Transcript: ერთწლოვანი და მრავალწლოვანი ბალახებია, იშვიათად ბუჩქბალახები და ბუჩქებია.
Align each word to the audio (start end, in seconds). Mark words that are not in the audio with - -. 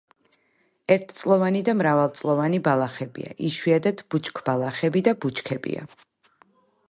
ერთწლოვანი 0.93 1.61
და 1.67 1.75
მრავალწლოვანი 1.81 2.61
ბალახებია, 2.69 3.35
იშვიათად 3.51 4.03
ბუჩქბალახები 4.13 5.07
და 5.09 5.17
ბუჩქებია. 5.27 5.89